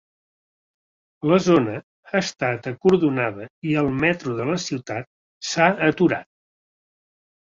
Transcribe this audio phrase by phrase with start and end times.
[1.31, 5.07] La zona ha estat acordonada i el metro de la ciutat
[5.51, 6.29] s’ha aturat.